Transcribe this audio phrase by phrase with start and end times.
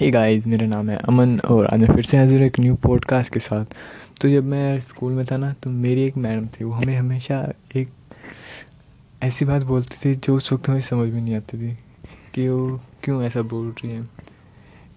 [0.00, 3.32] Hey guys मेरा नाम है अमन और आज मैं फिर से हाजिर एक न्यू पॉडकास्ट
[3.32, 3.66] के साथ।
[4.20, 7.52] तो जब मैं स्कूल में था ना तो मेरी एक मैडम थी, वो हमें हमेशा
[7.76, 7.88] एक
[9.22, 11.72] ऐसी बात बोलती थी जो उस वक्त हमें समझ में नहीं आती थी
[12.34, 14.08] कि वो क्यों ऐसा बोल रही है।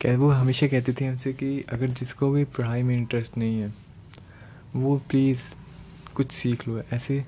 [0.02, 3.74] क्या वो हमेशा कहती थी हमसे कि अगर जिसको भी पढ़ाई में इंटरेस्ट नहीं है,
[4.76, 5.44] वो प्लीज़
[6.16, 7.24] कुछ सीख लो, ऐसे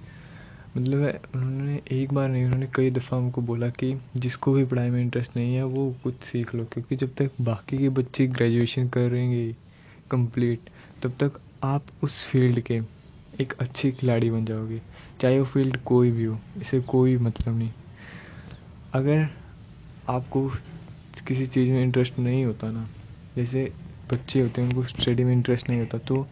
[0.77, 5.01] मतलब उन्होंने एक बार नहीं, उन्होंने कई दफ़ा हमको बोला कि जिसको भी पढ़ाई में
[5.01, 9.55] इंटरेस्ट नहीं है, वो कुछ सीख लो, क्योंकि जब तक बाकी के बच्चे ग्रेजुएशन करेंगे
[10.11, 10.69] कंप्लीट
[11.03, 12.79] तब तक आप उस फ़ील्ड के
[13.41, 14.81] एक अच्छे खिलाड़ी बन जाओगे,
[15.21, 17.71] चाहे वो फ़ील्ड कोई भी हो, इसे कोई मतलब नहीं।
[18.93, 19.27] अगर
[20.09, 20.47] आपको
[21.27, 22.87] किसी चीज़ में इंटरेस्ट नहीं होता ना,
[23.35, 23.71] जैसे
[24.11, 26.25] बच्चे होते हैं, उनको स्टडी में इंटरेस्ट नहीं होता तो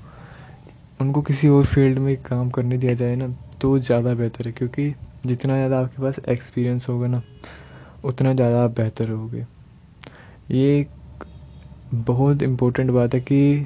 [1.02, 3.28] उनको किसी और फ़ील्ड में काम करने दिया जाए ना
[3.62, 4.94] तो ज़्यादा बेहतर है, क्योंकि
[5.26, 7.22] जितना ज़्यादा आपके पास एक्सपीरियंस होगा ना,
[8.04, 9.46] उतना ज़्यादा आप बेहतर होगे
[10.52, 11.24] ये एक
[12.06, 13.66] बहुत इम्पोर्टेंट बात है कि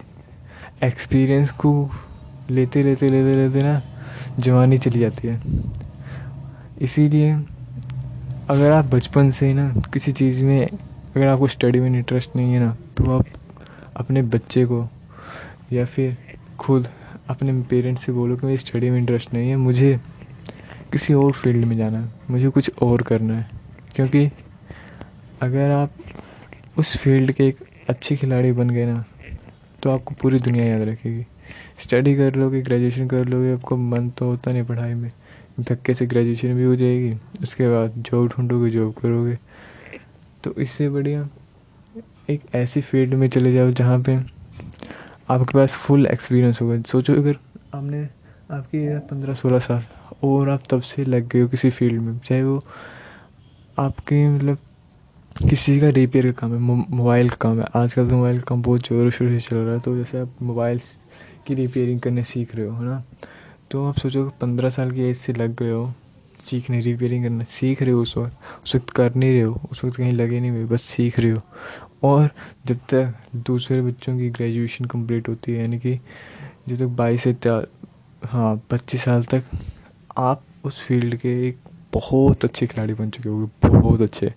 [0.83, 1.89] एक्सपीरियंस को
[2.49, 3.81] लेते लेते लेते लेते ना
[4.39, 5.41] जवानी चली जाती है।
[6.81, 7.33] इसीलिए
[8.49, 10.65] अगर आप बचपन से ही ना किसी चीज़ में,
[11.15, 13.25] अगर आपको स्टडी में इंटरेस्ट नहीं है ना तो आप
[13.97, 14.87] अपने बच्चे को
[15.73, 16.17] या फिर
[16.59, 16.87] खुद
[17.29, 19.99] अपने पेरेंट्स से बोलो कि मेरी स्टडी में इंटरेस्ट नहीं है, मुझे
[20.91, 23.49] किसी और फ़ील्ड में जाना है, मुझे कुछ और करना है।
[23.95, 24.29] क्योंकि
[25.41, 25.93] अगर आप
[26.77, 27.57] उस फ़ील्ड के एक
[27.89, 29.03] अच्छे खिलाड़ी बन गए ना
[29.83, 31.25] तो आपको पूरी दुनिया याद रखेगी।
[31.79, 35.11] स्टडी कर लोगे ग्रेजुएशन कर लोगे, आपको मन तो होता नहीं पढ़ाई में।
[35.59, 37.13] धक्के से ग्रेजुएशन भी हो जाएगी,
[37.43, 39.37] उसके बाद जॉब ढूंढोगे जॉब करोगे।
[40.43, 41.27] तो इससे बढ़िया
[42.29, 44.17] एक ऐसी फ़ील्ड में चले जाओ जहाँ पे
[45.29, 47.37] आपके पास फुल एक्सपीरियंस होगा। सोचो अगर
[47.75, 48.01] आपने
[48.51, 49.83] आपकी पंद्रह सोलह साल
[50.23, 52.61] और आप तब से लग गए हो किसी फ़ील्ड में चाहे वो
[53.77, 54.57] आपके मतलब
[55.49, 58.61] किसी का रिपेयर का काम है मोबाइल का काम है। आजकल तो मोबाइल का काम
[58.61, 60.79] बहुत ज़ोरों शोरों से चल रहा है तो जैसे आप मोबाइल
[61.47, 63.03] की रिपेयरिंग करने सीख रहे हो है ना?
[63.71, 65.93] तो आप सोचो पंद्रह साल की एज से लग गए हो
[66.43, 69.83] सीखने रिपेयरिंग करना, सीख रहे हो उस वक्त। उस वक्त कर नहीं रहे हो, उस
[69.83, 71.41] वक्त कहीं लगे नहीं हुए, बस सीख रहे हो।
[72.03, 72.29] और
[72.65, 75.99] जब तक दूसरे बच्चों की ग्रेजुएशन कंप्लीट होती है, यानी कि
[76.69, 77.35] जब तक बाईस से
[78.25, 79.43] हाँ पच्चीस साल तक,
[80.17, 81.57] आप उस फ़ील्ड के एक
[81.93, 84.33] बहुत अच्छे खिलाड़ी बन चुके होगे, बहुत अच्छे।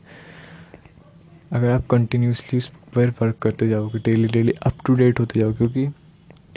[1.52, 5.56] अगर आप कंटिन्यूसली उस पर वर्क करते जाओगे daily daily up to date होते जाओगे,
[5.56, 5.88] क्योंकि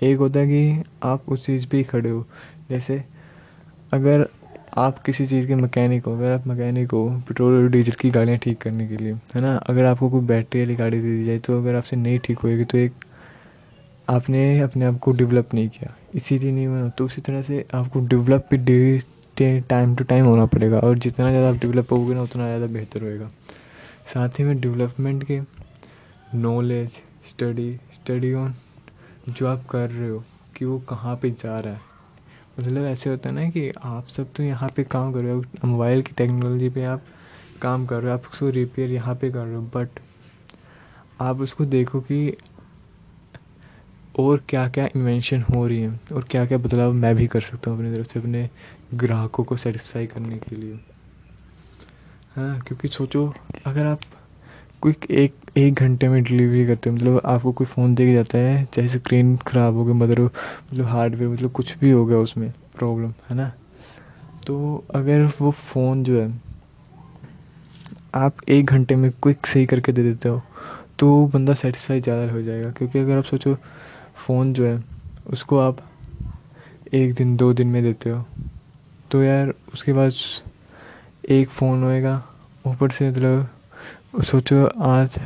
[0.04, 2.26] एक होता है कि आप उस चीज़ पे ही खड़े हो।
[2.70, 3.04] जैसे
[3.94, 4.28] अगर
[4.74, 8.38] आप किसी चीज़ के मैकेनिक हो, अगर आप मैकेनिक हो पेट्रोल और डीजल की गाड़ियाँ
[8.40, 9.56] ठीक करने के लिए, है ना?
[9.60, 12.66] अगर आपको कोई बैटरी वाली गाड़ी दे दी जाए तो अगर आपसे नहीं ठीक होएगी
[12.66, 12.94] तो एक
[14.08, 18.00] आपने अपने आप को डेवलप नहीं किया। इसीलिए नहीं हुआ तो उसी तरह से आपको
[18.08, 18.58] डेवलप भी
[19.38, 22.74] डे टाइम टू टाइम होना पड़ेगा, और जितना ज़्यादा आप डेवलप होगे ना, उतना ज़्यादा
[22.74, 23.30] बेहतर होएगा।
[24.14, 25.40] साथ ही में डेवलपमेंट के
[26.36, 26.90] नॉलेज
[27.30, 28.54] स्टडी स्टडी ऑन
[29.30, 30.24] जो आप कर रहे हो,
[30.56, 31.88] कि वो कहाँ पे जा रहा है।
[32.60, 35.44] मतलब ऐसे होता है ना कि आप सब तो यहाँ पे काम कर रहे हो
[35.66, 37.04] मोबाइल की टेक्नोलॉजी पे आप
[37.62, 40.00] काम कर रहे हो, आप उसको रिपेयर यहाँ पे कर रहे हो बट
[41.22, 42.38] आप उसको देखो कि
[44.16, 47.72] और क्या क्या इन्वेंशन हो रही है और क्या क्या बदलाव मैं भी कर सकता
[47.72, 48.50] हूँ अपनी तरफ़ से, अपने
[48.94, 50.80] ग्राहकों को सेटिस्फाई करने के लिए।
[52.36, 53.34] हाँ क्योंकि सोचो,
[53.66, 54.00] अगर आप
[54.84, 58.38] कोई एक एक घंटे में डिलीवरी करते हो। मतलब आपको कोई फ़ोन दे के जाता
[58.38, 62.52] है, चाहे स्क्रीन ख़राब हो गई मदर मतलब हार्डवेयर मतलब कुछ भी हो गया उसमें
[62.78, 63.52] प्रॉब्लम है ना?
[64.48, 66.34] तो अगर वो फ़ोन जो है,
[68.16, 70.42] आप एक घंटे में क्विक सही करके दे देते हो
[71.00, 73.56] तो बंदा सेटिस्फाई ज़्यादा हो जाएगा। क्योंकि अगर आप सोचो
[74.18, 74.84] फ़ोन जो है,
[75.28, 75.78] उसको आप
[76.94, 78.26] एक दिन, दो दिन में देते हो
[79.12, 80.12] तो यार उसके बाद
[81.30, 82.22] एक फ़ोन होएगा,
[82.66, 83.48] ऊपर से मतलब
[84.14, 85.18] सोचो आज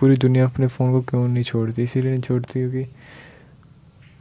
[0.00, 1.82] पूरी दुनिया अपने फ़ोन को क्यों नहीं छोड़ती?
[1.82, 2.86] इसीलिए नहीं छोड़ती क्योंकि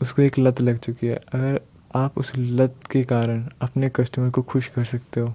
[0.02, 1.59] उसको एक लत लग चुकी है। अगर
[1.96, 5.34] आप उस लत के कारण अपने कस्टमर को खुश कर सकते हो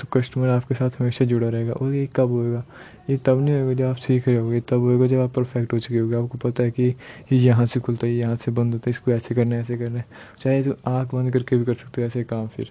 [0.00, 2.64] तो कस्टमर आपके साथ हमेशा जुड़ा रहेगा। और ये कब होएगा?
[3.10, 5.78] ये तब नहीं होगा जब आप सीख रहे होगे। तब होएगा जब आप परफेक्ट हो
[5.78, 6.88] चुके होगे। आपको पता है कि
[7.32, 9.76] ये यहाँ से खुलता है यहाँ से बंद होता है, इसको ऐसे करना है, ऐसे
[9.78, 10.04] करना है।
[10.40, 12.70] चाहे तो आँख बंद करके भी कर सकते हो, ऐसे काम फिर।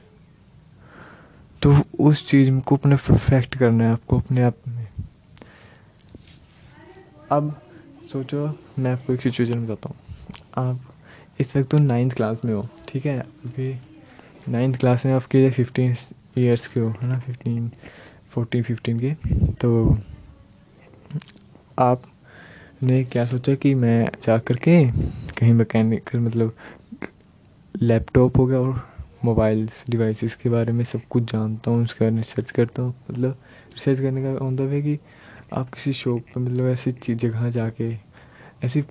[1.62, 4.56] तो उस चीज़ को अपने परफेक्ट करना है। आपको अपने आप
[7.32, 7.52] अब
[8.12, 8.48] सोचो,
[8.80, 9.98] मैं आपको एक सिचुएशन बताता हूँ।
[10.58, 10.80] आप
[11.40, 13.20] इस वक्त तो नाइन्थ क्लास में हो, ठीक है?
[13.20, 13.76] अभी
[14.50, 15.96] नाइन्थ क्लास में आपके फिफ्टीन
[16.38, 17.20] ईयर्स के हो, है ना?
[17.20, 17.72] फिफ्टीन
[18.32, 19.14] फोर्टीन फिफ्टीन के।
[19.62, 19.98] तो
[21.80, 24.84] आपने क्या सोचा कि मैं जा कर के
[25.40, 26.56] कहीं मैकेनिकल मतलब
[27.76, 28.88] लैपटॉप हो गया और
[29.26, 32.94] मोबाइल्स डिवाइसेस के बारे में सब कुछ जानता हूँ, उसके बारे में रिसर्च करता हूँ।
[33.12, 33.38] मतलब
[33.74, 35.00] रिसर्च करने का मतलब है कि
[35.54, 37.98] आप किसी शॉप पर मतलब ऐसी चीज़ जगह जाके,
[38.64, 38.84] ऐसी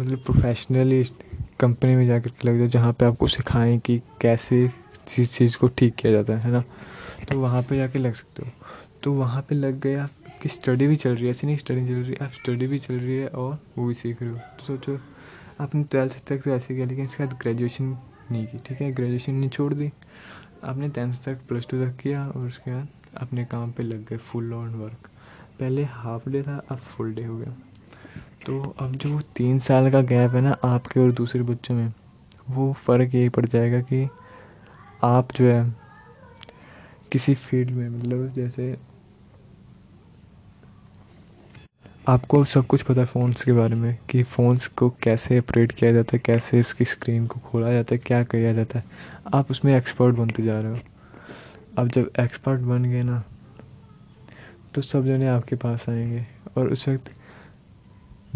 [0.00, 1.04] मतलब प्रोफेशनली
[1.60, 4.70] कंपनी में जाकर के लग जाओ, जहाँ पे आपको सिखाएँ कि कैसे
[5.06, 6.64] चीज़ चीज़ को ठीक किया जाता है ना?
[7.28, 8.52] तो वहाँ पे जाके लग सकते हो।
[9.02, 11.94] तो वहाँ पे लग गए आपकी स्टडी भी चल रही है, ऐसी नहीं स्टडी चल
[11.94, 14.64] रही है आप स्टडी भी चल रही है और वो भी सीख रहे हो। तो
[14.64, 15.00] सोचो,
[15.60, 17.96] आपने ट्वेल्थ तक तो ऐसे किया, लेकिन उसके बाद ग्रेजुएशन
[18.30, 18.92] नहीं की, ठीक है?
[18.92, 19.90] ग्रेजुएशन नहीं छोड़ दी।
[20.64, 24.16] आपने टेंथ तक प्लस टू तक किया और उसके बाद अपने काम पे लग गए
[24.16, 25.08] फुल ऑन वर्क
[25.60, 27.54] पहले हाफ़ डे था, अब फुल डे हो गया।
[28.46, 31.92] तो अब जो तीन साल का गैप है ना आपके और दूसरे बच्चों में,
[32.50, 34.08] वो फ़र्क यही पड़ जाएगा कि
[35.04, 35.74] आप जो है,
[37.12, 38.78] किसी फ़ील्ड में मतलब जैसे
[42.08, 45.92] आपको सब कुछ पता है फ़ोन्स के बारे में, कि फ़ोन्स को कैसे ऑपरेट किया
[45.92, 48.84] जाता है, कैसे इसकी स्क्रीन को खोला जाता है, क्या किया जाता है।
[49.34, 50.78] आप उसमें एक्सपर्ट बनते जा रहे हो।
[51.78, 53.22] अब जब एक्सपर्ट बन गए ना
[54.74, 56.24] तो सब जने आपके पास आएँगे।
[56.56, 57.10] और उस वक्त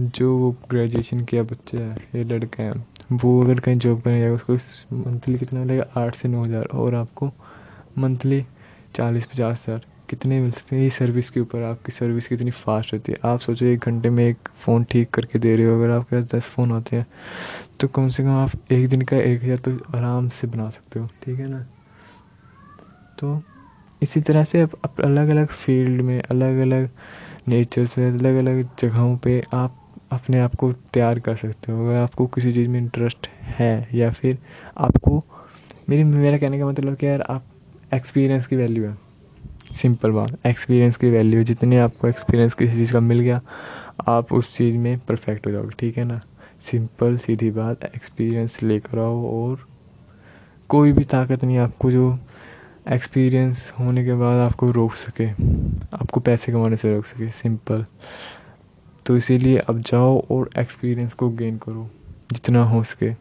[0.00, 2.72] जो वो ग्रेजुएशन किया बच्चा है, ये लड़का है,
[3.12, 5.84] वो अगर कहीं जॉब करने जाएगा, उसको मंथली कितना मिलेगा?
[5.96, 7.32] आठ से नौ हज़ार। और आपको
[7.98, 8.44] मंथली
[8.94, 10.82] चालीस, पचास हज़ार। कितने मिल सकते हैं?
[10.82, 14.24] ये सर्विस के ऊपर आपकी सर्विस कितनी फास्ट होती है। आप सोचो, एक घंटे में
[14.24, 17.06] एक फ़ोन ठीक करके दे रहे हो। अगर आपके पास दस फ़ोन होते हैं
[17.80, 21.00] तो कम से कम आप एक दिन का एक हज़ार तो आराम से बना सकते
[21.00, 21.60] हो। ठीक है ना?
[23.18, 23.42] तो
[24.04, 26.88] इसी तरह से आप अलग अलग फ़ील्ड में अलग अलग
[27.48, 29.80] नेचर्स में अलग अलग जगहों पे आप
[30.12, 33.28] अपने आप को तैयार कर सकते हो। अगर आपको किसी चीज़ में इंटरेस्ट
[33.58, 34.38] है या फिर
[34.78, 35.22] आपको,
[35.88, 37.44] मेरी, मेरा कहने का मतलब कि यार आप
[37.94, 38.96] एक्सपीरियंस की वैल्यू है।
[39.72, 43.40] सिंपल बात एक्सपीरियंस की वैल्यू जितने आपको एक्सपीरियंस किसी चीज़ का मिल गया,
[44.08, 46.20] आप उस चीज़ में परफेक्ट हो जाओगे, ठीक है ना?
[46.60, 49.66] सिंपल सीधी बात एक्सपीरियंस लेकर आओ और
[50.68, 52.18] कोई भी ताकत नहीं आपको जो
[52.86, 55.26] एक्सपीरियंस होने के बाद आपको रोक सके।
[55.94, 57.84] आपको पैसे कमाने से रोक सके सिंपल
[59.06, 61.88] तो इसीलिए अब जाओ और एक्सपीरियंस को गेन करो,
[62.32, 63.12] जितना हो सके।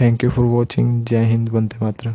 [0.00, 2.14] थैंक यू फॉर वॉचिंग जय हिंद, वंदे मातरम।